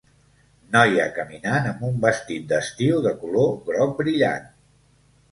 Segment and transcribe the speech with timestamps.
[0.75, 4.49] noia caminant amb un vestit d'estiu de color groc brillant.